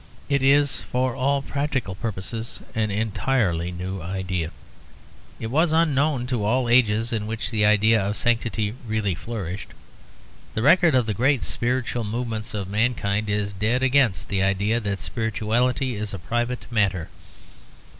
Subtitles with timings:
[0.29, 4.49] It is for all practical purposes an entirely new idea;
[5.39, 9.75] it was unknown to all the ages in which the idea of sanctity really flourished.
[10.55, 15.01] The record of the great spiritual movements of mankind is dead against the idea that
[15.01, 17.09] spirituality is a private matter.